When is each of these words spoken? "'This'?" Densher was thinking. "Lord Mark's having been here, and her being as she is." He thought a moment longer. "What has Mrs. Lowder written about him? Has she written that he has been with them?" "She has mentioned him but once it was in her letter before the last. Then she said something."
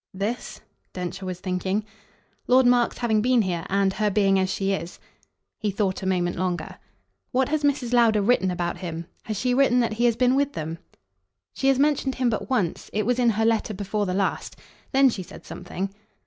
"'This'?" 0.15 0.61
Densher 0.93 1.27
was 1.27 1.39
thinking. 1.39 1.85
"Lord 2.47 2.65
Mark's 2.65 2.97
having 2.97 3.21
been 3.21 3.43
here, 3.43 3.67
and 3.69 3.93
her 3.93 4.09
being 4.09 4.39
as 4.39 4.51
she 4.51 4.71
is." 4.73 4.99
He 5.59 5.69
thought 5.69 6.01
a 6.01 6.07
moment 6.07 6.37
longer. 6.37 6.79
"What 7.31 7.49
has 7.49 7.61
Mrs. 7.61 7.93
Lowder 7.93 8.19
written 8.23 8.49
about 8.49 8.77
him? 8.79 9.05
Has 9.25 9.37
she 9.37 9.53
written 9.53 9.79
that 9.81 9.93
he 9.93 10.05
has 10.05 10.15
been 10.15 10.33
with 10.33 10.53
them?" 10.53 10.79
"She 11.53 11.67
has 11.67 11.77
mentioned 11.77 12.15
him 12.15 12.31
but 12.31 12.49
once 12.49 12.89
it 12.93 13.05
was 13.05 13.19
in 13.19 13.29
her 13.29 13.45
letter 13.45 13.75
before 13.75 14.07
the 14.07 14.15
last. 14.15 14.55
Then 14.91 15.07
she 15.07 15.21
said 15.21 15.45
something." 15.45 15.93